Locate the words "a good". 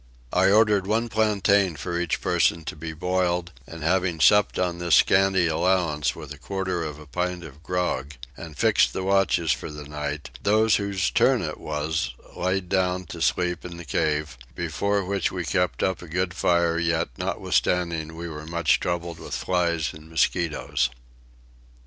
16.01-16.33